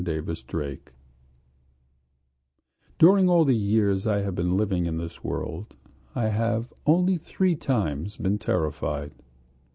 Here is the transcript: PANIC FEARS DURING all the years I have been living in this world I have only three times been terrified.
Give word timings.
PANIC 0.03 0.25
FEARS 0.25 0.85
DURING 2.97 3.29
all 3.29 3.45
the 3.45 3.55
years 3.55 4.07
I 4.07 4.21
have 4.23 4.33
been 4.33 4.57
living 4.57 4.87
in 4.87 4.97
this 4.97 5.23
world 5.23 5.75
I 6.15 6.29
have 6.29 6.73
only 6.87 7.17
three 7.19 7.55
times 7.55 8.17
been 8.17 8.39
terrified. 8.39 9.13